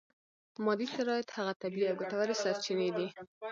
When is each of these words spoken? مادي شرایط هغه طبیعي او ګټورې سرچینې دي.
مادي 0.65 0.85
شرایط 0.95 1.29
هغه 1.37 1.53
طبیعي 1.61 1.87
او 1.89 1.99
ګټورې 2.01 2.35
سرچینې 2.43 2.89
دي. 2.97 3.07